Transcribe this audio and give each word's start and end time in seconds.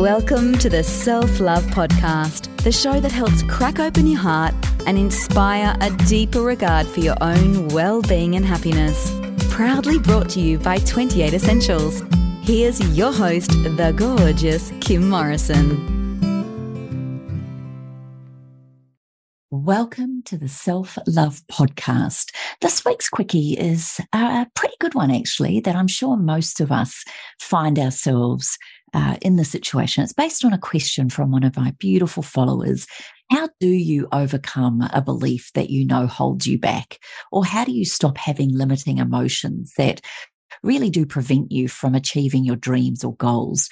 Welcome 0.00 0.56
to 0.60 0.70
the 0.70 0.82
Self 0.82 1.40
Love 1.40 1.62
Podcast, 1.64 2.56
the 2.62 2.72
show 2.72 3.00
that 3.00 3.12
helps 3.12 3.42
crack 3.42 3.78
open 3.78 4.06
your 4.06 4.18
heart 4.18 4.54
and 4.86 4.96
inspire 4.96 5.76
a 5.82 5.90
deeper 6.06 6.40
regard 6.40 6.86
for 6.86 7.00
your 7.00 7.16
own 7.20 7.68
well 7.68 8.00
being 8.00 8.34
and 8.34 8.42
happiness. 8.42 9.14
Proudly 9.50 9.98
brought 9.98 10.30
to 10.30 10.40
you 10.40 10.58
by 10.58 10.78
28 10.78 11.34
Essentials. 11.34 12.02
Here's 12.40 12.80
your 12.96 13.12
host, 13.12 13.50
the 13.50 13.92
gorgeous 13.94 14.72
Kim 14.80 15.06
Morrison. 15.10 16.00
Welcome 19.50 20.22
to 20.22 20.38
the 20.38 20.48
Self 20.48 20.96
Love 21.06 21.42
Podcast. 21.52 22.30
This 22.62 22.84
week's 22.86 23.10
quickie 23.10 23.52
is 23.52 24.00
a 24.14 24.46
pretty 24.54 24.76
good 24.80 24.94
one, 24.94 25.10
actually, 25.10 25.60
that 25.60 25.76
I'm 25.76 25.88
sure 25.88 26.16
most 26.16 26.60
of 26.60 26.72
us 26.72 27.04
find 27.38 27.78
ourselves 27.78 28.56
uh, 28.94 29.16
in 29.22 29.36
the 29.36 29.44
situation. 29.44 30.02
It's 30.02 30.12
based 30.12 30.44
on 30.44 30.52
a 30.52 30.58
question 30.58 31.08
from 31.08 31.30
one 31.30 31.44
of 31.44 31.56
my 31.56 31.72
beautiful 31.78 32.22
followers. 32.22 32.86
How 33.30 33.48
do 33.60 33.68
you 33.68 34.08
overcome 34.12 34.82
a 34.92 35.00
belief 35.00 35.50
that 35.54 35.70
you 35.70 35.86
know 35.86 36.06
holds 36.06 36.46
you 36.46 36.58
back? 36.58 36.98
Or 37.30 37.44
how 37.44 37.64
do 37.64 37.72
you 37.72 37.84
stop 37.84 38.18
having 38.18 38.56
limiting 38.56 38.98
emotions 38.98 39.72
that 39.78 40.00
really 40.62 40.90
do 40.90 41.06
prevent 41.06 41.52
you 41.52 41.68
from 41.68 41.94
achieving 41.94 42.44
your 42.44 42.56
dreams 42.56 43.04
or 43.04 43.14
goals? 43.16 43.68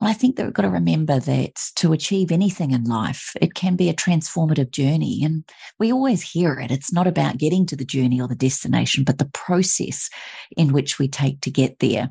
Well, 0.00 0.10
I 0.10 0.14
think 0.14 0.34
that 0.34 0.44
we've 0.44 0.52
got 0.52 0.62
to 0.62 0.68
remember 0.68 1.20
that 1.20 1.54
to 1.76 1.92
achieve 1.92 2.32
anything 2.32 2.72
in 2.72 2.82
life, 2.82 3.36
it 3.40 3.54
can 3.54 3.76
be 3.76 3.88
a 3.88 3.94
transformative 3.94 4.72
journey. 4.72 5.20
And 5.22 5.44
we 5.78 5.92
always 5.92 6.22
hear 6.22 6.58
it. 6.58 6.72
It's 6.72 6.92
not 6.92 7.06
about 7.06 7.38
getting 7.38 7.66
to 7.66 7.76
the 7.76 7.84
journey 7.84 8.20
or 8.20 8.26
the 8.26 8.34
destination, 8.34 9.04
but 9.04 9.18
the 9.18 9.30
process 9.32 10.10
in 10.56 10.72
which 10.72 10.98
we 10.98 11.06
take 11.06 11.40
to 11.42 11.52
get 11.52 11.78
there. 11.78 12.10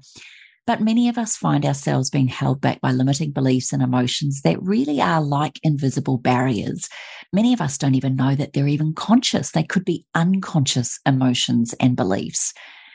But 0.68 0.82
many 0.82 1.10
of 1.10 1.18
us 1.18 1.36
find 1.36 1.66
ourselves 1.66 2.10
being 2.10 2.28
held 2.28 2.62
back 2.62 2.82
by 2.82 2.92
limiting 2.92 3.32
beliefs 3.32 3.74
and 3.74 3.82
emotions 3.82 4.42
that 4.44 4.62
really 4.62 5.02
are 5.02 5.22
like 5.22 5.60
invisible 5.64 6.18
barriers. 6.18 6.88
Many 7.34 7.54
of 7.54 7.62
us 7.62 7.78
don't 7.78 7.96
even 7.96 8.16
know 8.16 8.36
that 8.36 8.54
they're 8.54 8.68
even 8.68 8.94
conscious. 8.94 9.52
They 9.52 9.64
could 9.64 9.86
be 9.86 10.06
unconscious 10.14 11.00
emotions 11.06 11.74
and 11.80 11.96
beliefs. 11.96 12.54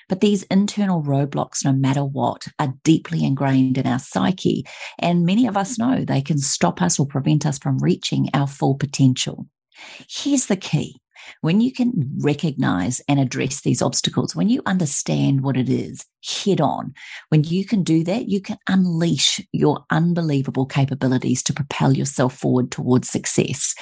But 0.08 0.20
these 0.20 0.44
internal 0.44 1.02
roadblocks, 1.02 1.64
no 1.64 1.72
matter 1.72 2.04
what, 2.04 2.46
are 2.60 2.74
deeply 2.84 3.24
ingrained 3.24 3.76
in 3.76 3.86
our 3.86 3.98
psyche. 3.98 4.64
And 5.00 5.26
many 5.26 5.48
of 5.48 5.56
us 5.56 5.78
know 5.78 6.04
they 6.04 6.22
can 6.22 6.38
stop 6.38 6.80
us 6.80 7.00
or 7.00 7.06
prevent 7.06 7.44
us 7.44 7.58
from 7.58 7.78
reaching 7.78 8.28
our 8.32 8.46
full 8.46 8.76
potential. 8.76 9.48
Here's 10.08 10.46
the 10.46 10.56
key. 10.56 11.00
When 11.40 11.60
you 11.60 11.72
can 11.72 11.92
recognize 12.18 13.00
and 13.08 13.20
address 13.20 13.60
these 13.62 13.82
obstacles, 13.82 14.34
when 14.34 14.48
you 14.48 14.62
understand 14.66 15.42
what 15.42 15.56
it 15.56 15.68
is 15.68 16.04
head 16.24 16.60
on, 16.60 16.94
when 17.28 17.44
you 17.44 17.64
can 17.64 17.82
do 17.82 18.04
that, 18.04 18.28
you 18.28 18.40
can 18.40 18.58
unleash 18.68 19.40
your 19.52 19.84
unbelievable 19.90 20.66
capabilities 20.66 21.42
to 21.44 21.52
propel 21.52 21.92
yourself 21.92 22.36
forward 22.36 22.70
towards 22.70 23.08
success. 23.08 23.74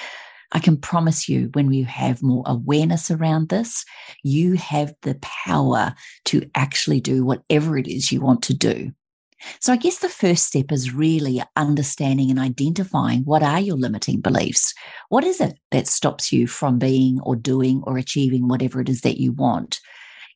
I 0.53 0.61
can 0.61 0.77
promise 0.77 1.29
you, 1.29 1.51
when 1.53 1.73
you 1.73 1.85
have 1.85 2.23
more 2.23 2.45
awareness 2.47 3.11
around 3.11 3.49
this, 3.49 3.85
you 4.23 4.55
have 4.55 4.95
the 5.03 5.17
power 5.17 5.95
to 6.27 6.49
actually 6.55 7.01
do 7.01 7.25
whatever 7.25 7.77
it 7.77 7.89
is 7.89 8.13
you 8.13 8.21
want 8.21 8.43
to 8.45 8.55
do. 8.55 8.93
So 9.61 9.73
I 9.73 9.77
guess 9.77 9.99
the 9.99 10.09
first 10.09 10.47
step 10.47 10.73
is 10.73 10.95
really 10.95 11.43
understanding 11.57 12.31
and 12.31 12.39
identifying 12.39 13.23
what 13.23 13.43
are 13.43 13.61
your 13.61 13.77
limiting 13.77 14.21
beliefs? 14.21 14.75
What 15.09 15.25
is 15.25 15.41
it 15.41 15.59
that 15.71 15.87
stops 15.87 16.33
you 16.33 16.47
from 16.47 16.79
being 16.79 17.21
or 17.21 17.37
doing 17.37 17.83
or 17.87 17.99
achieving 17.99 18.49
whatever 18.49 18.81
it 18.81 18.89
is 18.89 19.03
that 19.03 19.21
you 19.21 19.33
want? 19.33 19.81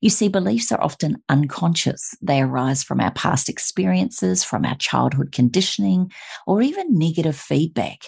You 0.01 0.11
see, 0.11 0.29
beliefs 0.29 0.71
are 0.71 0.81
often 0.81 1.23
unconscious. 1.29 2.15
They 2.23 2.41
arise 2.41 2.85
from 2.85 3.01
our 3.01 3.11
past 3.13 3.49
experiences, 3.49 4.45
from 4.45 4.65
our 4.65 4.77
childhood 4.77 5.33
conditioning, 5.33 6.13
or 6.47 6.63
even 6.63 6.97
negative 6.97 7.37
feedback 7.37 8.05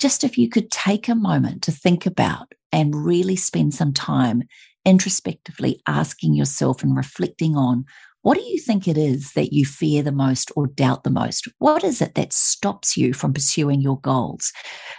just 0.00 0.24
if 0.24 0.38
you 0.38 0.48
could 0.48 0.70
take 0.70 1.08
a 1.08 1.14
moment 1.14 1.62
to 1.62 1.70
think 1.70 2.06
about 2.06 2.54
and 2.72 3.04
really 3.04 3.36
spend 3.36 3.74
some 3.74 3.92
time 3.92 4.42
introspectively 4.86 5.80
asking 5.86 6.34
yourself 6.34 6.82
and 6.82 6.96
reflecting 6.96 7.54
on 7.54 7.84
what 8.22 8.36
do 8.36 8.42
you 8.44 8.58
think 8.58 8.86
it 8.86 8.98
is 8.98 9.32
that 9.32 9.52
you 9.52 9.64
fear 9.64 10.02
the 10.02 10.12
most 10.12 10.52
or 10.54 10.66
doubt 10.66 11.04
the 11.04 11.10
most? 11.10 11.48
What 11.58 11.82
is 11.82 12.02
it 12.02 12.14
that 12.16 12.34
stops 12.34 12.96
you 12.96 13.14
from 13.14 13.32
pursuing 13.32 13.80
your 13.80 13.98
goals? 14.00 14.52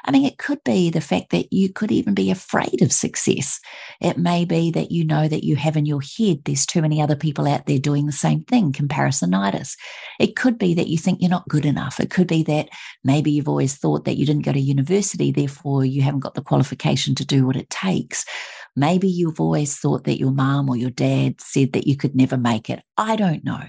I 0.05 0.11
mean, 0.11 0.25
it 0.25 0.39
could 0.39 0.63
be 0.63 0.89
the 0.89 1.01
fact 1.01 1.29
that 1.29 1.53
you 1.53 1.71
could 1.71 1.91
even 1.91 2.15
be 2.15 2.31
afraid 2.31 2.81
of 2.81 2.91
success. 2.91 3.59
It 3.99 4.17
may 4.17 4.43
be 4.45 4.71
that 4.71 4.91
you 4.91 5.05
know 5.05 5.27
that 5.27 5.43
you 5.43 5.55
have 5.55 5.77
in 5.77 5.85
your 5.85 6.01
head 6.01 6.41
there's 6.45 6.65
too 6.65 6.81
many 6.81 6.99
other 6.99 7.15
people 7.15 7.47
out 7.47 7.67
there 7.67 7.77
doing 7.77 8.07
the 8.07 8.11
same 8.11 8.43
thing, 8.43 8.71
comparisonitis. 8.71 9.75
It 10.19 10.35
could 10.35 10.57
be 10.57 10.73
that 10.73 10.87
you 10.87 10.97
think 10.97 11.21
you're 11.21 11.29
not 11.29 11.47
good 11.47 11.65
enough. 11.65 11.99
It 11.99 12.09
could 12.09 12.27
be 12.27 12.41
that 12.43 12.69
maybe 13.03 13.29
you've 13.29 13.49
always 13.49 13.75
thought 13.75 14.05
that 14.05 14.17
you 14.17 14.25
didn't 14.25 14.45
go 14.45 14.53
to 14.53 14.59
university, 14.59 15.31
therefore 15.31 15.85
you 15.85 16.01
haven't 16.01 16.21
got 16.21 16.33
the 16.33 16.41
qualification 16.41 17.13
to 17.15 17.25
do 17.25 17.45
what 17.45 17.55
it 17.55 17.69
takes. 17.69 18.25
Maybe 18.75 19.07
you've 19.07 19.39
always 19.39 19.77
thought 19.77 20.05
that 20.05 20.19
your 20.19 20.31
mom 20.31 20.69
or 20.69 20.77
your 20.77 20.91
dad 20.91 21.41
said 21.41 21.73
that 21.73 21.87
you 21.87 21.97
could 21.97 22.15
never 22.15 22.37
make 22.37 22.69
it. 22.69 22.81
I 22.97 23.15
don't 23.15 23.43
know. 23.43 23.63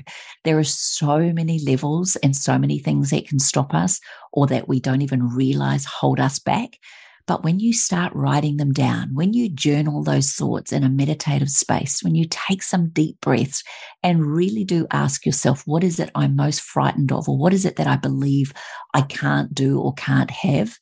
There 0.44 0.58
are 0.58 0.64
so 0.64 1.32
many 1.32 1.58
levels 1.58 2.16
and 2.16 2.36
so 2.36 2.58
many 2.58 2.78
things 2.78 3.10
that 3.10 3.26
can 3.26 3.38
stop 3.38 3.74
us 3.74 4.00
or 4.32 4.46
that 4.46 4.68
we 4.68 4.80
don't 4.80 5.02
even 5.02 5.28
realize 5.28 5.84
hold 5.84 6.20
us 6.20 6.38
back. 6.38 6.78
But 7.26 7.44
when 7.44 7.60
you 7.60 7.72
start 7.72 8.12
writing 8.14 8.56
them 8.56 8.72
down, 8.72 9.14
when 9.14 9.32
you 9.32 9.48
journal 9.48 10.02
those 10.02 10.32
thoughts 10.32 10.72
in 10.72 10.82
a 10.82 10.88
meditative 10.88 11.50
space, 11.50 12.02
when 12.02 12.14
you 12.14 12.26
take 12.28 12.62
some 12.62 12.88
deep 12.88 13.20
breaths 13.20 13.62
and 14.02 14.26
really 14.26 14.64
do 14.64 14.86
ask 14.90 15.24
yourself, 15.24 15.62
what 15.66 15.84
is 15.84 16.00
it 16.00 16.10
I'm 16.14 16.34
most 16.34 16.60
frightened 16.60 17.12
of? 17.12 17.28
Or 17.28 17.38
what 17.38 17.54
is 17.54 17.64
it 17.64 17.76
that 17.76 17.86
I 17.86 17.96
believe 17.96 18.52
I 18.92 19.02
can't 19.02 19.54
do 19.54 19.80
or 19.80 19.94
can't 19.94 20.30
have? 20.30 20.78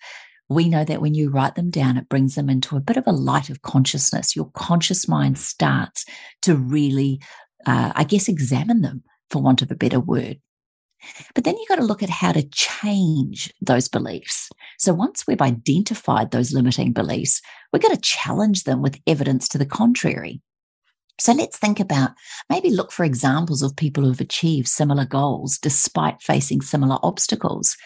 We 0.51 0.69
know 0.69 0.85
that 0.85 1.01
when 1.01 1.15
you 1.15 1.31
write 1.31 1.55
them 1.55 1.71
down, 1.71 1.97
it 1.97 2.09
brings 2.09 2.35
them 2.35 2.51
into 2.51 2.77
a 2.77 2.81
bit 2.81 2.97
of 2.97 3.07
a 3.07 3.13
light 3.13 3.51
of 3.51 3.63
consciousness. 3.63 4.35
Your 4.35 4.51
conscious 4.53 5.07
mind 5.07 5.39
starts 5.39 6.05
to 6.43 6.57
really, 6.57 7.21
uh, 7.67 7.93
I 7.95 8.03
guess, 8.03 8.29
examine 8.29 8.83
them, 8.83 9.05
for 9.31 9.41
want 9.41 9.63
of 9.63 9.71
a 9.71 9.77
better 9.77 10.01
word. 10.01 10.41
But 11.35 11.45
then 11.45 11.57
you've 11.57 11.69
got 11.69 11.77
to 11.77 11.85
look 11.85 12.03
at 12.03 12.11
how 12.11 12.33
to 12.33 12.43
change 12.43 13.55
those 13.61 13.89
beliefs. 13.89 14.51
So 14.79 14.93
once 14.93 15.25
we've 15.27 15.41
identified 15.41 16.33
those 16.33 16.53
limiting 16.53 16.93
beliefs, 16.93 17.41
we've 17.73 17.81
got 17.81 17.95
to 17.95 18.01
challenge 18.01 18.65
them 18.65 18.83
with 18.83 19.01
evidence 19.07 19.49
to 19.51 19.59
the 19.59 19.65
contrary. 19.65 20.43
So 21.21 21.33
let's 21.33 21.59
think 21.59 21.79
about 21.79 22.11
maybe 22.49 22.71
look 22.71 22.93
for 22.93 23.05
examples 23.05 23.63
of 23.63 23.77
people 23.77 24.05
who've 24.05 24.21
achieved 24.21 24.69
similar 24.69 25.05
goals 25.05 25.59
despite 25.59 26.23
facing 26.23 26.61
similar 26.61 26.99
obstacles. 27.03 27.77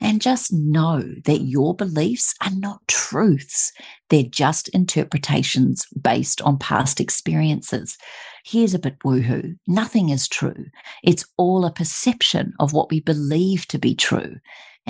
And 0.00 0.22
just 0.22 0.52
know 0.52 1.02
that 1.24 1.42
your 1.42 1.74
beliefs 1.74 2.34
are 2.42 2.54
not 2.54 2.86
truths. 2.88 3.70
They're 4.08 4.22
just 4.22 4.68
interpretations 4.68 5.86
based 6.00 6.40
on 6.40 6.58
past 6.58 7.00
experiences. 7.00 7.98
Here's 8.44 8.74
a 8.74 8.78
bit 8.78 8.98
woohoo. 9.00 9.56
Nothing 9.66 10.08
is 10.08 10.26
true. 10.26 10.66
It's 11.04 11.26
all 11.36 11.64
a 11.64 11.72
perception 11.72 12.54
of 12.58 12.72
what 12.72 12.90
we 12.90 13.00
believe 13.00 13.68
to 13.68 13.78
be 13.78 13.94
true. 13.94 14.36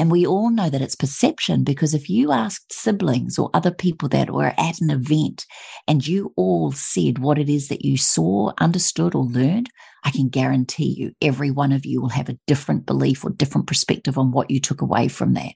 And 0.01 0.11
we 0.11 0.25
all 0.25 0.49
know 0.49 0.71
that 0.71 0.81
it's 0.81 0.97
perception 0.97 1.63
because 1.63 1.93
if 1.93 2.09
you 2.09 2.33
asked 2.33 2.73
siblings 2.73 3.39
or 3.39 3.51
other 3.53 3.71
people 3.71 4.09
that 4.09 4.31
were 4.31 4.55
at 4.57 4.81
an 4.81 4.89
event 4.89 5.45
and 5.87 6.07
you 6.07 6.33
all 6.37 6.73
said 6.73 7.19
what 7.19 7.39
it 7.39 7.51
is 7.51 7.69
that 7.69 7.85
you 7.85 7.99
saw, 7.99 8.53
understood, 8.57 9.15
or 9.15 9.25
learned, 9.25 9.69
I 10.03 10.11
can 10.11 10.31
guarantee 10.31 10.95
you 10.97 11.13
every 11.21 11.51
one 11.51 11.71
of 11.71 11.85
you 11.85 12.01
will 12.01 12.09
have 12.09 12.31
a 12.31 12.39
different 12.47 12.87
belief 12.87 13.27
or 13.27 13.31
different 13.31 13.67
perspective 13.67 14.17
on 14.17 14.33
what 14.33 14.51
you 14.51 14.59
took 14.59 14.81
away 14.81 15.09
from 15.09 15.35
that. 15.35 15.53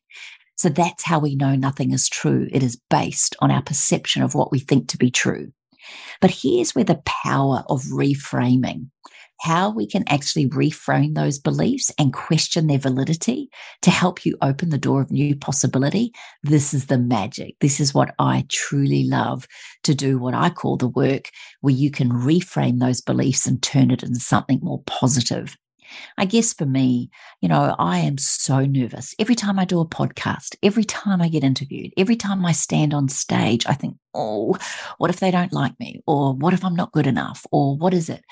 So 0.56 0.68
that's 0.68 1.04
how 1.04 1.20
we 1.20 1.36
know 1.36 1.56
nothing 1.56 1.92
is 1.92 2.06
true. 2.06 2.46
It 2.52 2.62
is 2.62 2.78
based 2.90 3.34
on 3.38 3.50
our 3.50 3.62
perception 3.62 4.22
of 4.22 4.34
what 4.34 4.52
we 4.52 4.58
think 4.58 4.88
to 4.88 4.98
be 4.98 5.10
true. 5.10 5.52
But 6.20 6.32
here's 6.42 6.74
where 6.74 6.84
the 6.84 7.00
power 7.06 7.64
of 7.70 7.80
reframing 7.84 8.90
how 9.44 9.68
we 9.68 9.86
can 9.86 10.04
actually 10.08 10.48
reframe 10.48 11.14
those 11.14 11.38
beliefs 11.38 11.92
and 11.98 12.14
question 12.14 12.66
their 12.66 12.78
validity 12.78 13.50
to 13.82 13.90
help 13.90 14.24
you 14.24 14.38
open 14.40 14.70
the 14.70 14.78
door 14.78 15.02
of 15.02 15.10
new 15.10 15.36
possibility. 15.36 16.14
This 16.42 16.72
is 16.72 16.86
the 16.86 16.96
magic. 16.96 17.56
This 17.60 17.78
is 17.78 17.92
what 17.92 18.14
I 18.18 18.46
truly 18.48 19.04
love 19.04 19.46
to 19.82 19.94
do, 19.94 20.18
what 20.18 20.32
I 20.32 20.48
call 20.48 20.78
the 20.78 20.88
work 20.88 21.28
where 21.60 21.74
you 21.74 21.90
can 21.90 22.10
reframe 22.10 22.80
those 22.80 23.02
beliefs 23.02 23.46
and 23.46 23.62
turn 23.62 23.90
it 23.90 24.02
into 24.02 24.18
something 24.18 24.60
more 24.62 24.82
positive. 24.86 25.58
I 26.16 26.24
guess 26.24 26.54
for 26.54 26.64
me, 26.64 27.10
you 27.42 27.48
know, 27.50 27.76
I 27.78 27.98
am 27.98 28.16
so 28.16 28.64
nervous. 28.64 29.14
Every 29.18 29.34
time 29.34 29.58
I 29.58 29.66
do 29.66 29.78
a 29.78 29.86
podcast, 29.86 30.56
every 30.62 30.84
time 30.84 31.20
I 31.20 31.28
get 31.28 31.44
interviewed, 31.44 31.92
every 31.98 32.16
time 32.16 32.46
I 32.46 32.52
stand 32.52 32.94
on 32.94 33.10
stage, 33.10 33.66
I 33.66 33.74
think, 33.74 33.98
oh, 34.14 34.56
what 34.96 35.10
if 35.10 35.20
they 35.20 35.30
don't 35.30 35.52
like 35.52 35.78
me? 35.78 36.00
Or 36.06 36.32
what 36.32 36.54
if 36.54 36.64
I'm 36.64 36.74
not 36.74 36.92
good 36.92 37.06
enough? 37.06 37.44
Or 37.52 37.76
what 37.76 37.92
is 37.92 38.08
it? 38.08 38.24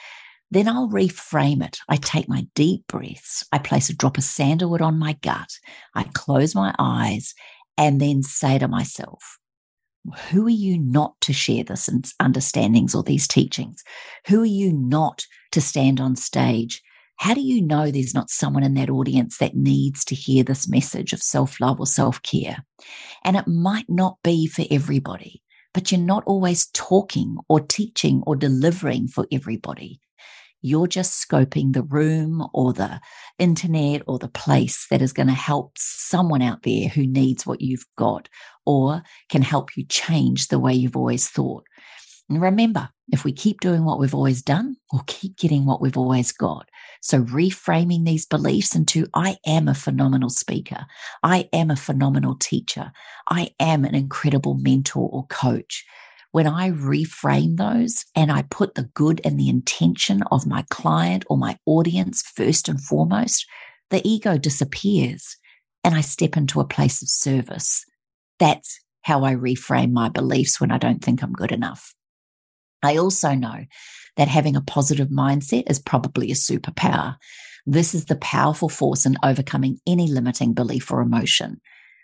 Then 0.52 0.69
I'll 0.69 0.90
reframe 0.90 1.64
it. 1.64 1.78
I 1.88 1.96
take 1.96 2.28
my 2.28 2.46
deep 2.54 2.87
breaths. 2.87 3.43
I 3.52 3.58
place 3.58 3.88
a 3.88 3.96
drop 3.96 4.19
of 4.19 4.25
sandalwood 4.25 4.82
on 4.82 4.99
my 4.99 5.14
gut. 5.14 5.49
I 5.94 6.04
close 6.12 6.54
my 6.54 6.75
eyes 6.78 7.34
and 7.78 7.99
then 7.99 8.22
say 8.22 8.58
to 8.58 8.69
myself, 8.69 9.38
who 10.28 10.46
are 10.46 10.50
you 10.50 10.78
not 10.78 11.19
to 11.22 11.32
share 11.32 11.64
this 11.64 11.88
understandings 12.20 12.94
or 12.94 13.02
these 13.02 13.26
teachings? 13.26 13.82
Who 14.26 14.43
are 14.43 14.44
you 14.44 14.75
not 14.75 15.25
to 15.52 15.62
stand 15.62 16.00
on 16.00 16.16
stage 16.16 16.82
How 17.16 17.32
do 17.32 17.40
you 17.40 17.62
know 17.62 17.90
there's 17.90 18.14
not 18.14 18.28
someone 18.28 18.62
in 18.62 18.75
that 18.75 18.90
audience 18.90 19.38
that 19.38 19.56
needs 19.56 20.04
to 20.06 20.14
hear 20.14 20.44
this 20.44 20.69
message 20.69 21.14
of 21.14 21.22
self 21.22 21.60
love 21.60 21.81
or 21.81 21.87
self 21.87 22.20
care? 22.22 22.66
And 23.25 23.37
it 23.37 23.49
might 23.49 23.88
not 23.88 24.19
be 24.22 24.46
for 24.46 24.64
everybody, 24.70 25.40
but 25.72 25.90
you're 25.90 26.00
not 26.00 26.25
always 26.26 26.66
talking 26.75 27.38
or 27.49 27.60
teaching 27.60 28.22
or 28.26 28.37
delivering 28.37 29.08
for 29.08 29.26
everybody. 29.32 30.00
You're 30.62 30.87
just 30.87 31.29
scoping 31.29 31.73
the 31.73 31.82
room 31.82 32.47
or 32.55 32.73
the 32.73 33.00
internet 33.38 34.03
or 34.06 34.19
the 34.19 34.29
place 34.29 34.87
that 34.91 35.03
is 35.03 35.12
going 35.12 35.26
to 35.26 35.35
help 35.35 35.73
someone 35.76 36.43
out 36.43 36.62
there 36.62 36.88
who 36.88 37.06
needs 37.06 37.44
what 37.44 37.61
you've 37.61 37.87
got 37.99 38.29
or 38.64 39.03
can 39.29 39.43
help 39.43 39.76
you 39.76 39.85
change 39.85 40.49
the 40.49 40.61
way 40.61 40.73
you've 40.73 40.97
always 40.97 41.29
thought. 41.29 41.64
And 42.29 42.41
remember, 42.41 42.88
if 43.11 43.25
we 43.25 43.32
keep 43.32 43.61
doing 43.61 43.85
what 43.85 43.99
we've 43.99 44.14
always 44.14 44.41
done, 44.41 44.76
we'll 44.93 45.05
keep 45.06 45.37
getting 45.37 45.67
what 45.67 45.82
we've 45.82 45.99
always 45.99 46.32
got. 46.32 46.69
So 47.03 47.23
reframing 47.25 48.05
these 48.05 48.25
beliefs 48.25 48.75
into 48.75 49.06
I 49.12 49.37
am 49.47 49.69
a 49.69 49.75
phenomenal 49.75 50.31
speaker. 50.31 50.87
I 51.23 51.49
am 51.53 51.70
a 51.70 51.76
phenomenal 51.76 52.37
teacher. 52.37 52.93
I 53.29 53.50
am 53.61 53.85
an 53.85 53.94
incredible 53.94 54.55
mentor 54.55 55.11
or 55.12 55.26
coach. 55.26 55.85
When 56.32 56.46
I 56.46 56.70
reframe 56.70 57.58
those 57.58 58.06
and 58.17 58.32
I 58.32 58.43
put 58.43 58.75
the 58.75 58.90
good 58.94 59.20
and 59.23 59.38
the 59.38 59.50
intention 59.50 60.23
of 60.32 60.46
my 60.46 60.64
client 60.70 61.25
or 61.29 61.37
my 61.37 61.58
audience 61.67 62.23
first 62.23 62.69
and 62.70 62.81
foremost, 62.81 63.46
the 63.90 64.00
ego 64.06 64.38
disappears 64.38 65.37
and 65.84 65.94
I 65.94 66.00
step 66.00 66.38
into 66.38 66.61
a 66.61 66.67
place 66.67 67.02
of 67.02 67.08
service. 67.11 67.84
That's 68.38 68.81
how 69.02 69.25
I 69.25 69.34
reframe 69.34 69.93
my 69.93 70.08
beliefs 70.08 70.58
when 70.58 70.70
I 70.70 70.79
don't 70.79 71.05
think 71.05 71.23
I'm 71.23 71.34
good 71.34 71.52
enough. 71.52 71.94
I 72.82 72.96
also 72.96 73.35
know 73.35 73.67
that 74.17 74.28
having 74.28 74.56
a 74.56 74.62
positive 74.62 75.08
mindset 75.08 75.70
is 75.70 75.78
probably 75.78 76.31
a 76.31 76.35
superpower. 76.35 77.17
This 77.67 77.94
is 77.94 78.06
the 78.06 78.17
powerful 78.17 78.70
force 78.70 79.05
in 79.05 79.17
overcoming 79.23 79.81
any 79.87 80.08
limiting 80.08 80.55
belief 80.55 80.90
or 80.90 81.02
emotion 81.02 81.61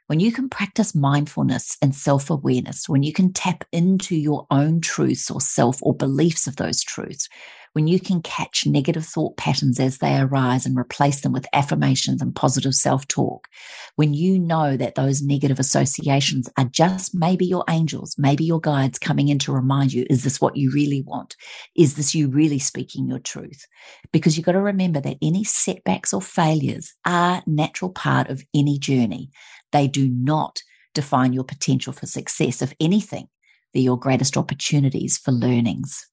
when 0.09 0.21
you 0.21 0.33
can 0.33 0.49
practice 0.49 0.95
mindfulness 0.95 1.77
and 1.83 1.95
self 1.95 2.31
awareness, 2.31 2.89
when 2.89 3.03
you 3.03 3.13
can 3.13 3.33
tap 3.33 3.65
into 3.73 4.17
your 4.17 4.47
own 4.51 4.81
truths 4.81 5.31
or 5.31 5.41
self 5.41 5.79
or 5.83 5.95
beliefs 5.95 6.47
of 6.47 6.57
those 6.57 6.83
truths, 6.83 7.29
when 7.73 7.87
you 7.87 8.00
can 8.00 8.23
catch 8.23 8.67
negative 8.67 9.05
thought 9.05 9.37
patterns 9.37 9.79
as 9.79 9.99
they 9.99 10.19
arise 10.19 10.67
and 10.67 10.76
replace 10.76 11.20
them 11.20 11.32
with 11.32 11.47
affirmations 11.53 12.23
and 12.23 12.35
positive 12.35 12.75
self 12.75 13.06
talk, 13.09 13.49
when 13.97 14.15
you 14.15 14.38
know 14.38 14.76
that 14.76 14.94
those 14.94 15.23
negative 15.23 15.59
associations 15.59 16.49
are 16.56 16.65
just 16.65 17.15
maybe 17.15 17.47
your 17.47 17.65
angels, 17.69 18.15
maybe 18.19 18.44
your 18.44 18.61
guides 18.61 18.99
coming 18.99 19.29
in 19.29 19.38
to 19.41 19.53
remind 19.53 19.93
you, 19.93 20.06
is 20.09 20.25
this 20.25 20.41
what 20.41 20.56
you 20.56 20.70
really 20.70 21.03
want? 21.03 21.37
Is 21.76 21.94
this 21.94 22.15
you 22.15 22.29
really 22.29 22.59
speaking 22.59 23.06
your 23.06 23.19
truth? 23.19 23.67
Because 24.12 24.37
you've 24.37 24.47
got 24.47 24.53
to 24.53 24.61
remember 24.61 25.00
that 25.00 25.19
any 25.23 25.44
setbacks 25.44 26.12
or 26.12 26.23
failures 26.23 26.94
are 27.05 27.43
natural 27.47 27.91
part 27.91 28.29
of 28.29 28.43
any 28.55 28.79
journey. 28.79 29.31
They 29.73 29.87
do 29.88 30.09
not 30.09 30.61
define 30.94 31.32
your 31.32 31.44
potential 31.44 31.93
for 31.93 32.06
success. 32.06 32.62
If 32.62 32.73
anything, 32.81 33.29
they're 33.73 33.82
your 33.82 33.99
greatest 33.99 34.37
opportunities 34.37 35.19
for 35.19 35.32
learnings. 35.32 36.06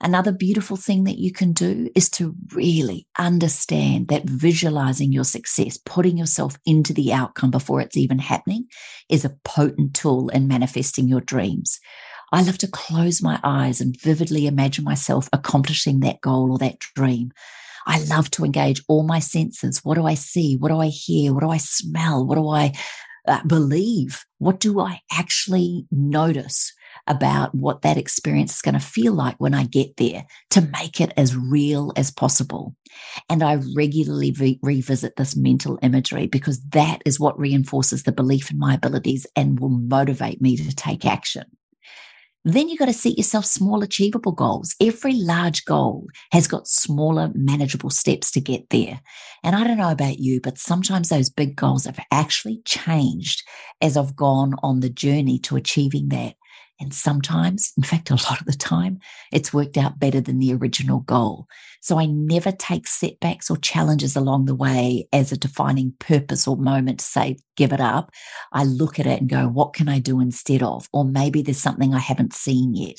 Another 0.00 0.32
beautiful 0.32 0.76
thing 0.76 1.04
that 1.04 1.18
you 1.18 1.32
can 1.32 1.52
do 1.52 1.90
is 1.94 2.10
to 2.10 2.34
really 2.54 3.06
understand 3.18 4.08
that 4.08 4.24
visualizing 4.24 5.12
your 5.12 5.24
success, 5.24 5.78
putting 5.84 6.16
yourself 6.16 6.56
into 6.66 6.92
the 6.92 7.12
outcome 7.12 7.50
before 7.50 7.80
it's 7.80 7.96
even 7.96 8.18
happening, 8.18 8.66
is 9.08 9.24
a 9.24 9.36
potent 9.44 9.94
tool 9.94 10.28
in 10.30 10.48
manifesting 10.48 11.08
your 11.08 11.20
dreams. 11.20 11.78
I 12.32 12.42
love 12.42 12.58
to 12.58 12.68
close 12.68 13.22
my 13.22 13.38
eyes 13.44 13.80
and 13.80 14.00
vividly 14.00 14.46
imagine 14.46 14.84
myself 14.84 15.28
accomplishing 15.32 16.00
that 16.00 16.22
goal 16.22 16.50
or 16.50 16.58
that 16.58 16.78
dream. 16.78 17.32
I 17.86 18.02
love 18.04 18.30
to 18.32 18.44
engage 18.44 18.82
all 18.88 19.02
my 19.02 19.18
senses. 19.18 19.84
What 19.84 19.96
do 19.96 20.06
I 20.06 20.14
see? 20.14 20.56
What 20.56 20.68
do 20.68 20.78
I 20.78 20.86
hear? 20.86 21.34
What 21.34 21.42
do 21.42 21.50
I 21.50 21.58
smell? 21.58 22.24
What 22.26 22.36
do 22.36 22.48
I 22.48 22.72
uh, 23.28 23.44
believe? 23.44 24.24
What 24.38 24.60
do 24.60 24.80
I 24.80 25.00
actually 25.12 25.86
notice 25.90 26.72
about 27.06 27.54
what 27.54 27.82
that 27.82 27.96
experience 27.96 28.54
is 28.54 28.62
going 28.62 28.74
to 28.74 28.80
feel 28.80 29.12
like 29.12 29.36
when 29.38 29.54
I 29.54 29.64
get 29.64 29.96
there 29.96 30.24
to 30.50 30.60
make 30.60 31.00
it 31.00 31.12
as 31.16 31.36
real 31.36 31.92
as 31.96 32.10
possible? 32.10 32.74
And 33.28 33.42
I 33.42 33.58
regularly 33.76 34.32
re- 34.32 34.60
revisit 34.62 35.16
this 35.16 35.36
mental 35.36 35.78
imagery 35.82 36.26
because 36.26 36.62
that 36.70 37.02
is 37.04 37.20
what 37.20 37.38
reinforces 37.38 38.02
the 38.02 38.12
belief 38.12 38.50
in 38.50 38.58
my 38.58 38.74
abilities 38.74 39.26
and 39.36 39.58
will 39.58 39.68
motivate 39.68 40.40
me 40.40 40.56
to 40.56 40.74
take 40.74 41.04
action. 41.04 41.44
Then 42.44 42.68
you've 42.68 42.80
got 42.80 42.86
to 42.86 42.92
set 42.92 43.16
yourself 43.16 43.44
small, 43.44 43.82
achievable 43.82 44.32
goals. 44.32 44.74
Every 44.80 45.14
large 45.14 45.64
goal 45.64 46.08
has 46.32 46.48
got 46.48 46.66
smaller, 46.66 47.30
manageable 47.34 47.90
steps 47.90 48.32
to 48.32 48.40
get 48.40 48.68
there. 48.70 49.00
And 49.44 49.54
I 49.54 49.62
don't 49.62 49.78
know 49.78 49.92
about 49.92 50.18
you, 50.18 50.40
but 50.40 50.58
sometimes 50.58 51.08
those 51.08 51.30
big 51.30 51.54
goals 51.54 51.84
have 51.84 52.00
actually 52.10 52.60
changed 52.64 53.46
as 53.80 53.96
I've 53.96 54.16
gone 54.16 54.54
on 54.62 54.80
the 54.80 54.90
journey 54.90 55.38
to 55.40 55.56
achieving 55.56 56.08
that. 56.08 56.34
And 56.80 56.92
sometimes, 56.92 57.72
in 57.76 57.84
fact, 57.84 58.10
a 58.10 58.14
lot 58.14 58.40
of 58.40 58.46
the 58.46 58.52
time, 58.52 58.98
it's 59.30 59.52
worked 59.52 59.76
out 59.76 60.00
better 60.00 60.20
than 60.20 60.40
the 60.40 60.52
original 60.52 61.00
goal. 61.00 61.46
So 61.80 62.00
I 62.00 62.06
never 62.06 62.50
take 62.50 62.88
setbacks 62.88 63.50
or 63.50 63.56
challenges 63.56 64.16
along 64.16 64.46
the 64.46 64.54
way 64.54 65.06
as 65.12 65.30
a 65.30 65.36
defining 65.36 65.94
purpose 66.00 66.48
or 66.48 66.56
moment 66.56 66.98
to 66.98 67.04
say, 67.04 67.36
give 67.56 67.72
it 67.72 67.80
up. 67.80 68.10
I 68.52 68.64
look 68.64 68.98
at 68.98 69.06
it 69.06 69.20
and 69.20 69.30
go, 69.30 69.46
what 69.46 69.74
can 69.74 69.88
I 69.88 70.00
do 70.00 70.20
instead 70.20 70.62
of? 70.62 70.88
Or 70.92 71.04
maybe 71.04 71.42
there's 71.42 71.58
something 71.58 71.94
I 71.94 72.00
haven't 72.00 72.34
seen 72.34 72.74
yet. 72.74 72.96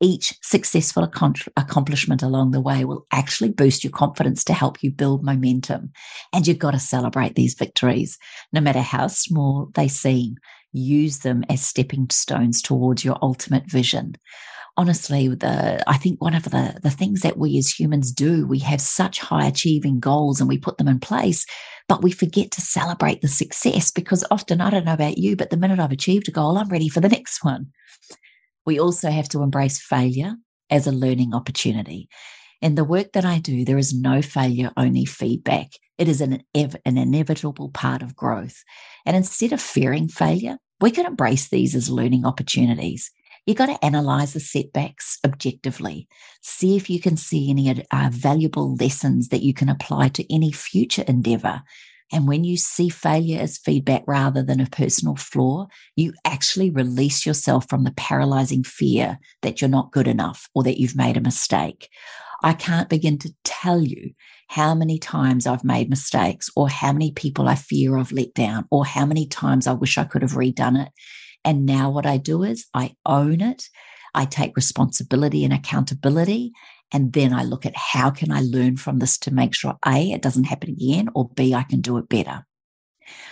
Each 0.00 0.34
successful 0.42 1.02
accomplishment 1.02 2.22
along 2.22 2.50
the 2.50 2.60
way 2.60 2.84
will 2.84 3.06
actually 3.12 3.50
boost 3.50 3.82
your 3.82 3.92
confidence 3.92 4.44
to 4.44 4.52
help 4.52 4.82
you 4.82 4.90
build 4.90 5.24
momentum. 5.24 5.90
And 6.32 6.46
you've 6.46 6.58
got 6.58 6.72
to 6.72 6.78
celebrate 6.78 7.34
these 7.34 7.54
victories, 7.54 8.18
no 8.52 8.60
matter 8.60 8.82
how 8.82 9.06
small 9.06 9.70
they 9.74 9.88
seem 9.88 10.36
use 10.76 11.20
them 11.20 11.44
as 11.48 11.64
stepping 11.64 12.08
stones 12.10 12.62
towards 12.62 13.04
your 13.04 13.18
ultimate 13.22 13.68
vision 13.70 14.16
honestly 14.76 15.28
the 15.28 15.82
i 15.88 15.96
think 15.96 16.20
one 16.20 16.34
of 16.34 16.44
the 16.44 16.78
the 16.82 16.90
things 16.90 17.22
that 17.22 17.38
we 17.38 17.56
as 17.58 17.68
humans 17.68 18.12
do 18.12 18.46
we 18.46 18.58
have 18.58 18.80
such 18.80 19.18
high 19.18 19.46
achieving 19.46 19.98
goals 19.98 20.40
and 20.40 20.48
we 20.48 20.58
put 20.58 20.78
them 20.78 20.88
in 20.88 21.00
place 21.00 21.46
but 21.88 22.02
we 22.02 22.10
forget 22.10 22.50
to 22.50 22.60
celebrate 22.60 23.20
the 23.22 23.28
success 23.28 23.90
because 23.90 24.24
often 24.30 24.60
i 24.60 24.70
don't 24.70 24.84
know 24.84 24.92
about 24.92 25.18
you 25.18 25.34
but 25.36 25.50
the 25.50 25.56
minute 25.56 25.78
i've 25.78 25.92
achieved 25.92 26.28
a 26.28 26.32
goal 26.32 26.58
i'm 26.58 26.68
ready 26.68 26.88
for 26.88 27.00
the 27.00 27.08
next 27.08 27.42
one 27.42 27.66
we 28.66 28.78
also 28.78 29.10
have 29.10 29.28
to 29.28 29.42
embrace 29.42 29.80
failure 29.80 30.34
as 30.70 30.86
a 30.86 30.92
learning 30.92 31.34
opportunity 31.34 32.08
in 32.62 32.74
the 32.74 32.84
work 32.84 33.12
that 33.12 33.24
I 33.24 33.38
do, 33.38 33.64
there 33.64 33.78
is 33.78 33.94
no 33.94 34.22
failure, 34.22 34.72
only 34.76 35.04
feedback. 35.04 35.68
It 35.98 36.08
is 36.08 36.20
an, 36.20 36.42
an 36.54 36.98
inevitable 36.98 37.70
part 37.70 38.02
of 38.02 38.16
growth. 38.16 38.62
And 39.04 39.16
instead 39.16 39.52
of 39.52 39.60
fearing 39.60 40.08
failure, 40.08 40.58
we 40.80 40.90
can 40.90 41.06
embrace 41.06 41.48
these 41.48 41.74
as 41.74 41.90
learning 41.90 42.24
opportunities. 42.24 43.10
You've 43.46 43.56
got 43.56 43.66
to 43.66 43.84
analyze 43.84 44.32
the 44.32 44.40
setbacks 44.40 45.18
objectively. 45.24 46.08
See 46.42 46.76
if 46.76 46.90
you 46.90 47.00
can 47.00 47.16
see 47.16 47.48
any 47.48 47.84
uh, 47.90 48.10
valuable 48.12 48.74
lessons 48.74 49.28
that 49.28 49.42
you 49.42 49.54
can 49.54 49.68
apply 49.68 50.08
to 50.08 50.34
any 50.34 50.50
future 50.50 51.04
endeavor. 51.06 51.62
And 52.12 52.28
when 52.28 52.44
you 52.44 52.56
see 52.56 52.88
failure 52.88 53.40
as 53.40 53.58
feedback 53.58 54.02
rather 54.06 54.42
than 54.42 54.60
a 54.60 54.66
personal 54.66 55.16
flaw, 55.16 55.66
you 55.96 56.12
actually 56.24 56.70
release 56.70 57.26
yourself 57.26 57.68
from 57.68 57.84
the 57.84 57.92
paralyzing 57.92 58.62
fear 58.62 59.18
that 59.42 59.60
you're 59.60 59.70
not 59.70 59.92
good 59.92 60.08
enough 60.08 60.48
or 60.54 60.62
that 60.64 60.78
you've 60.80 60.96
made 60.96 61.16
a 61.16 61.20
mistake. 61.20 61.88
I 62.42 62.52
can't 62.52 62.88
begin 62.88 63.18
to 63.18 63.34
tell 63.44 63.80
you 63.80 64.12
how 64.48 64.74
many 64.74 64.98
times 64.98 65.46
I've 65.46 65.64
made 65.64 65.90
mistakes 65.90 66.50
or 66.56 66.68
how 66.68 66.92
many 66.92 67.12
people 67.12 67.48
I 67.48 67.54
fear 67.54 67.96
I've 67.96 68.12
let 68.12 68.34
down 68.34 68.66
or 68.70 68.84
how 68.86 69.04
many 69.04 69.26
times 69.26 69.66
I 69.66 69.72
wish 69.72 69.98
I 69.98 70.04
could 70.04 70.22
have 70.22 70.32
redone 70.32 70.86
it. 70.86 70.92
And 71.44 71.66
now 71.66 71.90
what 71.90 72.06
I 72.06 72.16
do 72.16 72.42
is 72.42 72.66
I 72.74 72.94
own 73.04 73.40
it. 73.40 73.64
I 74.14 74.24
take 74.24 74.56
responsibility 74.56 75.44
and 75.44 75.52
accountability. 75.52 76.52
And 76.92 77.12
then 77.12 77.32
I 77.34 77.42
look 77.42 77.66
at 77.66 77.76
how 77.76 78.10
can 78.10 78.30
I 78.30 78.40
learn 78.40 78.76
from 78.76 78.98
this 78.98 79.18
to 79.18 79.34
make 79.34 79.54
sure 79.54 79.76
A, 79.86 80.12
it 80.12 80.22
doesn't 80.22 80.44
happen 80.44 80.70
again, 80.70 81.08
or 81.14 81.28
B, 81.28 81.52
I 81.52 81.64
can 81.64 81.80
do 81.80 81.98
it 81.98 82.08
better. 82.08 82.46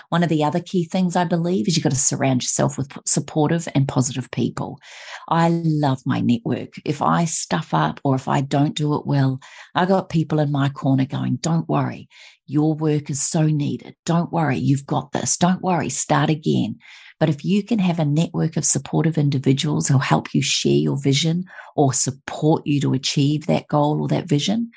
One 0.08 0.22
of 0.22 0.28
the 0.28 0.44
other 0.44 0.60
key 0.60 0.84
things 0.84 1.16
I 1.16 1.24
believe 1.24 1.68
is 1.68 1.76
you've 1.76 1.84
got 1.84 1.92
to 1.92 1.96
surround 1.96 2.42
yourself 2.42 2.78
with 2.78 2.90
supportive 3.06 3.68
and 3.74 3.88
positive 3.88 4.30
people. 4.30 4.80
I 5.28 5.48
love 5.48 6.00
my 6.04 6.20
network. 6.20 6.74
If 6.84 7.02
I 7.02 7.24
stuff 7.24 7.74
up 7.74 8.00
or 8.04 8.14
if 8.14 8.28
I 8.28 8.40
don't 8.40 8.76
do 8.76 8.94
it 8.94 9.06
well, 9.06 9.40
I 9.74 9.86
got 9.86 10.08
people 10.08 10.38
in 10.38 10.52
my 10.52 10.68
corner 10.68 11.06
going, 11.06 11.36
don't 11.36 11.68
worry. 11.68 12.08
Your 12.46 12.74
work 12.74 13.08
is 13.08 13.22
so 13.22 13.46
needed. 13.46 13.96
Don't 14.04 14.32
worry. 14.32 14.58
You've 14.58 14.86
got 14.86 15.12
this. 15.12 15.36
Don't 15.36 15.62
worry. 15.62 15.88
Start 15.88 16.28
again. 16.28 16.78
But 17.18 17.28
if 17.28 17.44
you 17.44 17.62
can 17.62 17.78
have 17.78 17.98
a 17.98 18.04
network 18.04 18.56
of 18.56 18.64
supportive 18.64 19.16
individuals 19.16 19.88
who 19.88 19.98
help 19.98 20.34
you 20.34 20.42
share 20.42 20.72
your 20.72 21.00
vision 21.00 21.44
or 21.74 21.92
support 21.92 22.66
you 22.66 22.80
to 22.80 22.92
achieve 22.92 23.46
that 23.46 23.68
goal 23.68 24.02
or 24.02 24.08
that 24.08 24.28
vision, 24.28 24.72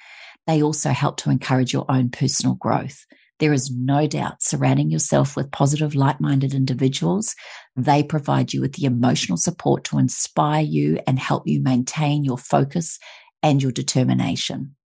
they 0.45 0.63
also 0.63 0.91
help 0.91 1.17
to 1.17 1.29
encourage 1.29 1.73
your 1.73 1.85
own 1.89 2.09
personal 2.09 2.55
growth. 2.55 3.05
There 3.39 3.53
is 3.53 3.72
no 3.72 4.08
doubt 4.08 4.41
surrounding 4.41 4.89
yourself 4.89 5.36
with 5.36 5.51
positive, 5.51 5.94
like 5.94 6.20
minded 6.20 6.53
individuals. 6.53 7.36
They 7.75 8.03
provide 8.03 8.53
you 8.53 8.62
with 8.62 8.74
the 8.74 8.86
emotional 8.86 9.38
support 9.38 9.84
to 9.86 10.00
inspire 10.00 10.63
you 10.63 11.00
and 11.06 11.20
help 11.20 11.44
you 11.46 11.62
maintain 11.62 12.24
your 12.24 12.38
focus 12.38 12.98
and 13.44 13.62
your 13.62 13.72
determination. 13.72 14.75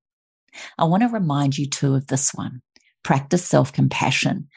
I 0.79 0.85
want 0.85 1.03
to 1.03 1.09
remind 1.09 1.57
you 1.57 1.67
too 1.67 1.95
of 1.95 2.09
this 2.09 2.33
one 2.35 2.61
practice 3.03 3.45
self 3.45 3.73
compassion. 3.73 4.49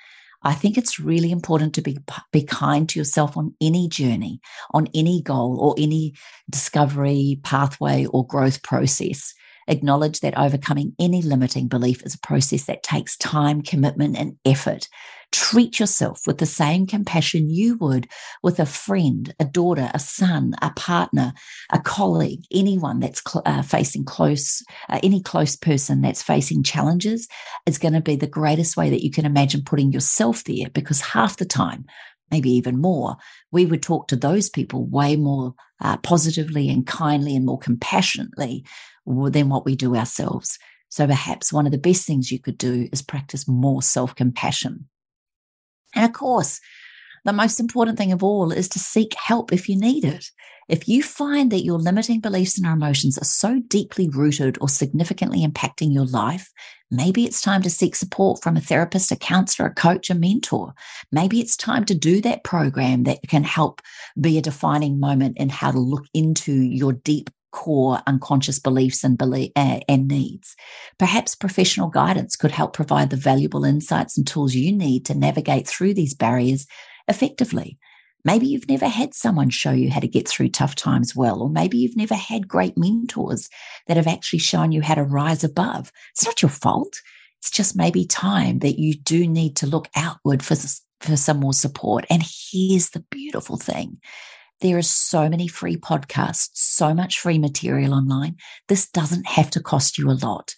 I 0.44 0.54
think 0.54 0.78
it's 0.78 1.00
really 1.00 1.32
important 1.32 1.74
to 1.74 1.82
be, 1.82 1.98
be 2.32 2.44
kind 2.44 2.88
to 2.90 3.00
yourself 3.00 3.36
on 3.36 3.56
any 3.60 3.90
journey, 3.90 4.40
on 4.72 4.88
any 4.94 5.24
goal 5.24 5.58
or 5.60 5.74
any 5.78 6.14
discovery 6.52 7.40
pathway 7.44 8.06
or 8.06 8.28
growth 8.28 8.62
process. 8.62 9.34
Acknowledge 9.68 10.20
that 10.20 10.38
overcoming 10.38 10.94
any 11.00 11.22
limiting 11.22 11.68
belief 11.68 12.04
is 12.04 12.16
a 12.16 12.20
process 12.20 12.66
that 12.66 12.84
takes 12.84 13.18
time, 13.18 13.62
commitment, 13.62 14.16
and 14.16 14.38
effort. 14.46 14.88
Treat 15.32 15.80
yourself 15.80 16.22
with 16.28 16.38
the 16.38 16.46
same 16.46 16.86
compassion 16.86 17.50
you 17.50 17.76
would 17.78 18.08
with 18.44 18.60
a 18.60 18.66
friend, 18.66 19.34
a 19.40 19.46
daughter, 19.46 19.90
a 19.94 20.00
son, 20.00 20.54
a 20.62 20.72
partner, 20.72 21.34
a 21.72 21.80
colleague, 21.80 22.44
anyone 22.54 23.00
that's 23.00 23.22
cl- 23.28 23.42
uh, 23.46 23.64
facing 23.64 24.06
close, 24.06 24.64
uh, 24.88 25.00
any 25.02 25.22
close 25.22 25.56
person 25.56 26.02
that's 26.02 26.22
facing 26.22 26.64
challenges 26.64 27.28
is 27.66 27.80
going 27.80 27.94
to 27.94 28.02
be 28.02 28.16
the 28.16 28.28
greatest 28.28 28.78
way 28.78 28.90
that 28.92 29.04
you 29.04 29.12
can 29.12 29.26
imagine 29.26 29.64
putting 29.66 29.92
yourself 29.92 30.44
there 30.44 30.70
because 30.74 31.02
half 31.02 31.38
the 31.38 31.46
time, 31.46 31.86
maybe 32.32 32.52
even 32.52 32.80
more, 32.80 33.18
we 33.52 33.66
would 33.66 33.82
talk 33.82 34.08
to 34.08 34.16
those 34.16 34.50
people 34.50 34.86
way 34.86 35.16
more 35.16 35.54
uh, 35.82 35.98
positively 35.98 36.70
and 36.70 36.88
kindly 36.88 37.36
and 37.36 37.46
more 37.46 37.60
compassionately 37.60 38.64
than 39.06 39.50
what 39.50 39.66
we 39.66 39.76
do 39.76 39.96
ourselves. 39.96 40.58
So 40.90 41.06
perhaps 41.08 41.52
one 41.52 41.66
of 41.66 41.72
the 41.72 41.78
best 41.78 42.06
things 42.06 42.32
you 42.32 42.40
could 42.40 42.58
do 42.58 42.88
is 42.92 43.02
practice 43.02 43.48
more 43.48 43.82
self 43.82 44.16
compassion. 44.16 44.88
And 45.96 46.06
of 46.06 46.14
course, 46.14 46.60
the 47.26 47.34
most 47.34 47.60
important 47.60 47.98
thing 47.98 48.12
of 48.12 48.24
all 48.24 48.52
is 48.52 48.70
to 48.70 48.80
seek 48.80 49.14
help 49.16 49.52
if 49.52 49.68
you 49.68 49.78
need 49.80 50.06
it. 50.06 50.30
If 50.68 50.88
you 50.88 51.04
find 51.04 51.52
that 51.52 51.64
your 51.64 51.78
limiting 51.78 52.22
beliefs 52.22 52.58
and 52.58 52.66
our 52.66 52.74
emotions 52.74 53.18
are 53.18 53.26
so 53.26 53.62
deeply 53.68 54.10
rooted 54.10 54.58
or 54.62 54.70
significantly 54.70 55.46
impacting 55.46 55.94
your 55.94 56.06
life, 56.06 56.52
maybe 56.90 57.26
it's 57.26 57.42
time 57.42 57.62
to 57.64 57.70
seek 57.70 57.96
support 57.96 58.42
from 58.42 58.58
a 58.58 58.62
therapist, 58.62 59.12
a 59.12 59.16
counselor, 59.16 59.70
a 59.70 59.74
coach, 59.74 60.10
a 60.10 60.16
mentor. 60.16 60.74
Maybe 61.12 61.40
it's 61.40 61.56
time 61.56 61.86
to 61.86 61.96
do 61.96 62.20
that 62.22 62.44
program 62.44 63.04
that 63.04 63.20
can 63.28 63.44
help 63.44 63.82
be 64.20 64.38
a 64.38 64.42
defining 64.42 65.00
moment 65.00 65.38
in 65.38 65.50
how 65.50 65.72
to 65.72 65.80
look 65.80 66.06
into 66.14 66.54
your 66.54 66.94
deep 66.94 67.30
core 67.56 68.02
unconscious 68.06 68.60
beliefs 68.60 69.02
and 69.04 69.18
belief, 69.18 69.50
uh, 69.56 69.80
and 69.88 70.10
needs. 70.10 70.58
Perhaps 71.00 71.36
professional 71.36 71.88
guidance 71.88 72.36
could 72.36 72.52
help 72.52 72.74
provide 72.74 73.10
the 73.10 73.16
valuable 73.16 73.64
insights 73.64 74.18
and 74.18 74.28
tools 74.28 74.54
you 74.54 74.74
need 74.74 75.06
to 75.06 75.16
navigate 75.16 75.66
through 75.66 75.94
these 75.94 76.14
barriers 76.14 76.68
effectively. 77.08 77.80
Maybe 78.26 78.46
you've 78.46 78.68
never 78.68 78.90
had 78.90 79.14
someone 79.14 79.50
show 79.50 79.72
you 79.72 79.90
how 79.90 80.02
to 80.02 80.08
get 80.08 80.28
through 80.28 80.50
tough 80.50 80.76
times 80.76 81.16
well, 81.16 81.42
or 81.42 81.50
maybe 81.50 81.78
you've 81.78 81.96
never 81.96 82.16
had 82.16 82.48
great 82.48 82.78
mentors 82.78 83.50
that 83.88 83.96
have 83.96 84.08
actually 84.08 84.40
shown 84.40 84.74
you 84.74 84.82
how 84.82 84.96
to 84.96 85.04
rise 85.04 85.44
above. 85.44 85.94
It's 86.12 86.26
not 86.26 86.42
your 86.42 86.50
fault. 86.50 87.02
It's 87.40 87.52
just 87.52 87.78
maybe 87.78 88.06
time 88.06 88.60
that 88.60 88.80
you 88.80 88.96
do 88.96 89.28
need 89.28 89.56
to 89.58 89.68
look 89.68 89.88
outward 89.96 90.44
for, 90.44 90.56
for 91.00 91.16
some 91.16 91.40
more 91.40 91.54
support. 91.54 92.06
And 92.10 92.22
here's 92.52 92.90
the 92.90 93.06
beautiful 93.12 93.56
thing 93.58 94.02
there 94.62 94.78
are 94.78 94.84
so 94.84 95.30
many 95.30 95.48
free 95.48 95.78
podcasts, 95.78 96.52
so 96.54 96.94
much 96.94 97.20
free 97.20 97.38
material 97.38 97.94
online. 97.94 98.38
This 98.68 98.90
doesn't 98.90 99.28
have 99.28 99.50
to 99.52 99.62
cost 99.62 99.98
you 99.98 100.10
a 100.10 100.14
lot. 100.14 100.56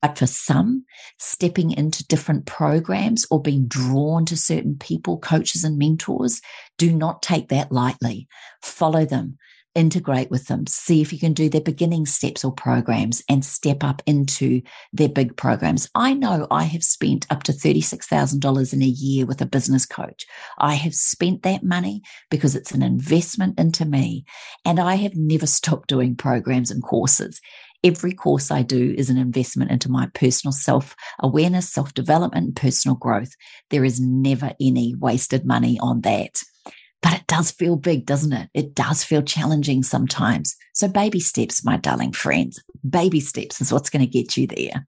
But 0.00 0.16
for 0.16 0.26
some, 0.26 0.84
stepping 1.18 1.72
into 1.72 2.06
different 2.06 2.46
programs 2.46 3.26
or 3.30 3.42
being 3.42 3.66
drawn 3.66 4.24
to 4.26 4.36
certain 4.36 4.76
people, 4.78 5.18
coaches, 5.18 5.64
and 5.64 5.76
mentors, 5.76 6.40
do 6.76 6.92
not 6.92 7.22
take 7.22 7.48
that 7.48 7.72
lightly. 7.72 8.28
Follow 8.62 9.04
them, 9.04 9.38
integrate 9.74 10.30
with 10.30 10.46
them, 10.46 10.66
see 10.66 11.00
if 11.00 11.12
you 11.12 11.18
can 11.18 11.32
do 11.32 11.48
their 11.48 11.60
beginning 11.60 12.06
steps 12.06 12.44
or 12.44 12.52
programs 12.52 13.22
and 13.28 13.44
step 13.44 13.84
up 13.84 14.02
into 14.06 14.62
their 14.92 15.08
big 15.08 15.36
programs. 15.36 15.88
I 15.94 16.14
know 16.14 16.46
I 16.50 16.64
have 16.64 16.82
spent 16.82 17.26
up 17.30 17.42
to 17.44 17.52
$36,000 17.52 18.72
in 18.72 18.82
a 18.82 18.86
year 18.86 19.26
with 19.26 19.40
a 19.40 19.46
business 19.46 19.86
coach. 19.86 20.26
I 20.58 20.74
have 20.74 20.94
spent 20.94 21.42
that 21.42 21.62
money 21.62 22.02
because 22.30 22.56
it's 22.56 22.72
an 22.72 22.82
investment 22.82 23.58
into 23.58 23.84
me 23.84 24.24
and 24.64 24.80
I 24.80 24.96
have 24.96 25.14
never 25.14 25.46
stopped 25.58 25.88
doing 25.88 26.16
programs 26.16 26.70
and 26.70 26.82
courses. 26.82 27.40
Every 27.84 28.12
course 28.12 28.50
I 28.50 28.62
do 28.62 28.94
is 28.98 29.08
an 29.08 29.18
investment 29.18 29.70
into 29.70 29.88
my 29.88 30.08
personal 30.12 30.52
self 30.52 30.96
awareness, 31.20 31.72
self 31.72 31.94
development, 31.94 32.56
personal 32.56 32.96
growth. 32.96 33.30
There 33.70 33.84
is 33.84 34.00
never 34.00 34.52
any 34.60 34.96
wasted 34.96 35.46
money 35.46 35.78
on 35.80 36.00
that. 36.00 36.42
But 37.02 37.14
it 37.14 37.26
does 37.26 37.50
feel 37.50 37.76
big, 37.76 38.06
doesn't 38.06 38.32
it? 38.32 38.50
It 38.54 38.74
does 38.74 39.04
feel 39.04 39.22
challenging 39.22 39.82
sometimes. 39.82 40.56
So, 40.74 40.88
baby 40.88 41.20
steps, 41.20 41.64
my 41.64 41.76
darling 41.76 42.12
friends, 42.12 42.62
baby 42.88 43.20
steps 43.20 43.60
is 43.60 43.72
what's 43.72 43.90
going 43.90 44.04
to 44.04 44.10
get 44.10 44.36
you 44.36 44.46
there. 44.46 44.86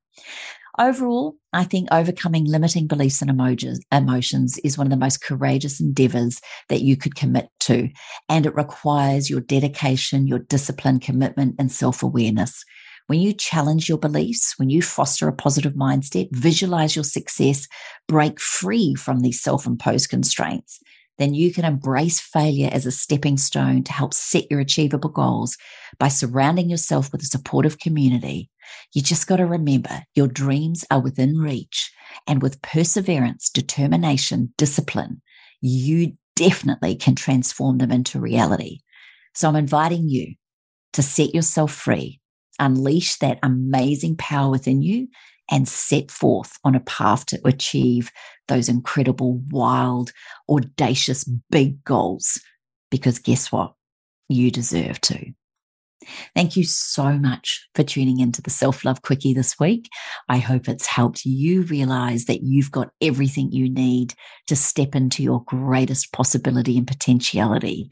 Overall, 0.79 1.37
I 1.53 1.65
think 1.65 1.89
overcoming 1.93 2.47
limiting 2.47 2.87
beliefs 2.87 3.21
and 3.21 3.31
emotions 3.31 4.59
is 4.65 4.79
one 4.79 4.87
of 4.87 4.91
the 4.91 4.97
most 4.97 5.23
courageous 5.23 5.81
endeavors 5.81 6.41
that 6.69 6.81
you 6.81 6.97
could 6.97 7.17
commit 7.17 7.49
to. 7.61 7.91
And 8.29 8.47
it 8.47 8.55
requires 8.55 9.29
your 9.29 9.41
dedication, 9.41 10.27
your 10.27 10.39
discipline, 10.39 11.01
commitment, 11.01 11.57
and 11.59 11.71
self 11.71 12.03
awareness. 12.03 12.65
When 13.09 13.21
you 13.21 13.33
challenge 13.33 13.89
your 13.89 13.99
beliefs, 13.99 14.55
when 14.57 14.71
you 14.71 14.81
foster 14.83 15.27
a 15.27 15.33
positive 15.33 15.75
mindset, 15.75 16.29
visualize 16.31 16.95
your 16.95 17.05
success, 17.05 17.67
break 18.07 18.41
free 18.41 18.95
from 18.95 19.21
these 19.21 19.43
self 19.43 19.67
imposed 19.67 20.09
constraints, 20.09 20.81
then 21.21 21.35
you 21.35 21.53
can 21.53 21.67
embrace 21.67 22.19
failure 22.19 22.71
as 22.73 22.87
a 22.87 22.91
stepping 22.91 23.37
stone 23.37 23.85
to 23.85 23.93
help 23.93 24.15
set 24.15 24.51
your 24.51 24.59
achievable 24.59 25.11
goals 25.11 25.59
by 25.99 26.09
surrounding 26.09 26.71
yourself 26.71 27.13
with 27.13 27.23
a 27.23 27.27
supportive 27.27 27.79
community. 27.79 28.49
You 28.95 29.03
just 29.03 29.27
got 29.27 29.37
to 29.37 29.47
remember 29.47 30.05
your 30.15 30.29
dreams 30.29 30.85
are 30.91 31.01
within 31.01 31.37
reach. 31.37 31.93
And 32.27 32.41
with 32.43 32.63
perseverance, 32.63 33.51
determination, 33.51 34.55
discipline, 34.57 35.21
you 35.61 36.17
definitely 36.37 36.95
can 36.97 37.17
transform 37.17 37.79
them 37.79 37.93
into 37.93 38.19
reality. 38.19 38.79
So 39.35 39.49
I'm 39.49 39.57
inviting 39.57 40.09
you 40.09 40.35
to 40.95 41.03
set 41.03 41.35
yourself 41.35 41.73
free, 41.73 42.21
unleash 42.59 43.17
that 43.19 43.39
amazing 43.43 44.17
power 44.17 44.51
within 44.51 44.81
you, 44.81 45.09
and 45.51 45.69
set 45.69 46.11
forth 46.11 46.59
on 46.65 46.75
a 46.75 46.81
path 46.81 47.27
to 47.27 47.41
achieve 47.45 48.11
those 48.49 48.69
incredible, 48.69 49.43
wild, 49.51 50.13
audacious, 50.49 51.25
big 51.51 51.83
goals. 51.85 52.41
Because 52.91 53.19
guess 53.19 53.53
what? 53.53 53.75
You 54.29 54.51
deserve 54.51 55.01
to. 55.03 55.33
Thank 56.35 56.57
you 56.57 56.65
so 56.65 57.13
much 57.19 57.69
for 57.75 57.83
tuning 57.83 58.21
into 58.21 58.41
the 58.41 58.51
Self 58.51 58.85
Love 58.85 59.03
Quickie 59.03 59.35
this 59.35 59.59
week. 59.59 59.89
I 60.29 60.39
hope 60.39 60.69
it's 60.69 60.87
helped 60.87 61.25
you 61.25 61.63
realize 61.63 62.25
that 62.25 62.43
you've 62.43 62.71
got 62.71 62.91
everything 63.01 63.53
you 63.53 63.69
need 63.69 64.15
to 64.47 64.57
step 64.57 64.95
into 64.95 65.23
your 65.23 65.45
greatest 65.45 66.13
possibility 66.13 66.79
and 66.79 66.87
potentiality. 66.87 67.91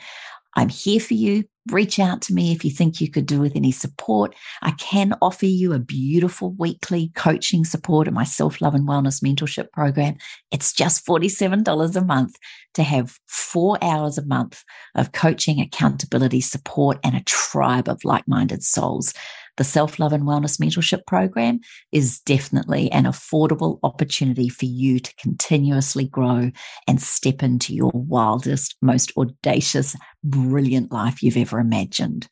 I'm 0.54 0.68
here 0.68 1.00
for 1.00 1.14
you. 1.14 1.44
Reach 1.70 1.98
out 1.98 2.22
to 2.22 2.32
me 2.32 2.52
if 2.52 2.64
you 2.64 2.70
think 2.70 3.00
you 3.00 3.10
could 3.10 3.26
do 3.26 3.40
with 3.40 3.54
any 3.54 3.72
support. 3.72 4.34
I 4.62 4.70
can 4.72 5.14
offer 5.20 5.44
you 5.44 5.74
a 5.74 5.78
beautiful 5.78 6.52
weekly 6.54 7.12
coaching 7.14 7.64
support 7.64 8.08
in 8.08 8.14
my 8.14 8.24
self 8.24 8.60
love 8.60 8.74
and 8.74 8.88
wellness 8.88 9.22
mentorship 9.22 9.70
program. 9.72 10.16
It's 10.50 10.72
just 10.72 11.06
$47 11.06 11.96
a 11.96 12.04
month 12.04 12.36
to 12.74 12.82
have 12.82 13.18
four 13.26 13.76
hours 13.82 14.16
a 14.16 14.24
month 14.24 14.64
of 14.94 15.12
coaching, 15.12 15.60
accountability, 15.60 16.40
support, 16.40 16.98
and 17.04 17.14
a 17.14 17.24
tribe 17.24 17.88
of 17.88 18.02
like 18.04 18.26
minded 18.26 18.62
souls 18.62 19.12
the 19.58 19.64
Self 19.64 19.98
Love 19.98 20.12
and 20.12 20.22
Wellness 20.22 20.58
Mentorship 20.58 21.04
Program 21.06 21.60
is 21.92 22.20
definitely 22.20 22.90
an 22.92 23.04
affordable 23.04 23.80
opportunity 23.82 24.48
for 24.48 24.64
you 24.64 25.00
to 25.00 25.14
continuously 25.16 26.06
grow 26.06 26.50
and 26.86 27.02
step 27.02 27.42
into 27.42 27.74
your 27.74 27.90
wildest, 27.92 28.76
most 28.80 29.12
audacious, 29.18 29.96
brilliant 30.24 30.92
life 30.92 31.22
you've 31.22 31.36
ever 31.36 31.58
imagined. 31.58 32.28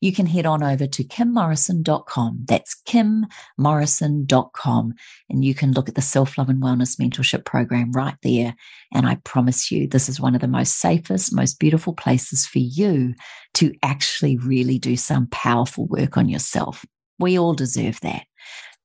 You 0.00 0.12
can 0.12 0.26
head 0.26 0.46
on 0.46 0.62
over 0.62 0.86
to 0.86 1.04
kimmorrison.com. 1.04 2.44
That's 2.46 2.76
kimmorrison.com. 2.86 4.94
And 5.28 5.44
you 5.44 5.54
can 5.54 5.72
look 5.72 5.88
at 5.88 5.94
the 5.94 6.02
Self 6.02 6.38
Love 6.38 6.48
and 6.48 6.62
Wellness 6.62 6.98
Mentorship 6.98 7.44
Program 7.44 7.92
right 7.92 8.16
there. 8.22 8.54
And 8.94 9.06
I 9.06 9.16
promise 9.24 9.70
you, 9.70 9.86
this 9.86 10.08
is 10.08 10.20
one 10.20 10.34
of 10.34 10.40
the 10.40 10.48
most 10.48 10.78
safest, 10.78 11.34
most 11.34 11.58
beautiful 11.58 11.94
places 11.94 12.46
for 12.46 12.58
you 12.58 13.14
to 13.54 13.72
actually 13.82 14.36
really 14.36 14.78
do 14.78 14.96
some 14.96 15.26
powerful 15.28 15.86
work 15.86 16.16
on 16.16 16.28
yourself. 16.28 16.84
We 17.18 17.38
all 17.38 17.54
deserve 17.54 18.00
that. 18.00 18.24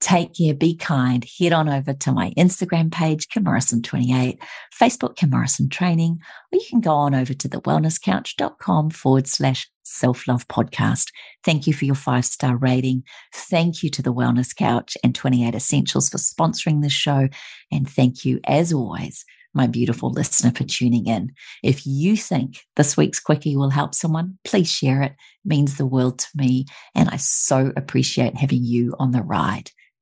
Take 0.02 0.36
care, 0.36 0.54
be 0.54 0.75
kind. 0.75 1.25
Head 1.40 1.54
on 1.54 1.70
over 1.70 1.94
to 1.94 2.12
my 2.12 2.32
Instagram 2.38 2.92
page, 2.92 3.30
Kim 3.30 3.46
Morrison28, 3.46 4.38
Facebook, 4.80 5.16
Kim 5.16 5.30
Morrison 5.30 5.70
Training, 5.70 6.20
or 6.52 6.60
you 6.60 6.66
can 6.70 6.82
go 6.82 6.92
on 6.92 7.16
over 7.16 7.34
to 7.34 7.48
the 7.48 7.62
wellnesscouch.com 7.62 8.90
forward 8.90 9.28
slash 9.28 9.70
self 9.84 10.28
love 10.28 10.48
podcast. 10.48 11.08
Thank 11.44 11.68
you 11.68 11.74
for 11.74 11.86
your 11.86 11.96
five 11.96 12.25
star 12.25 12.58
rating. 12.58 13.04
Thank 13.34 13.84
you 13.84 13.90
to 13.92 14.02
the 14.02 14.14
Wellness 14.14 14.56
Couch 14.56 14.98
and 15.04 15.16
28 15.16 15.56
Essentials 15.56 16.10
for 16.10 16.18
sponsoring 16.18 16.82
this 16.82 16.94
show. 16.94 17.30
And 17.72 17.90
thank 17.90 18.25
you, 18.25 18.40
as 18.46 18.74
always, 18.74 19.24
my 19.54 19.68
beautiful 19.68 20.12
listener, 20.12 20.52
for 20.52 20.66
tuning 20.66 21.08
in. 21.08 21.32
If 21.64 21.86
you 21.86 22.18
think 22.18 22.66
this 22.75 22.98
week's 22.98 23.20
quickie 23.20 23.56
will 23.56 23.70
help 23.70 23.96
someone, 23.96 24.38
please 24.44 24.70
share 24.70 25.02
it. 25.02 25.14
it 25.14 25.48
means 25.48 25.78
the 25.78 25.86
world 25.86 26.20
to 26.20 26.28
me. 26.36 26.66
And 26.94 27.10
I 27.10 27.18
so 27.18 27.72
appreciate 27.78 28.36
having 28.36 28.64
you 28.64 28.96
on 29.00 29.12
the 29.12 29.24
ride. 29.24 29.72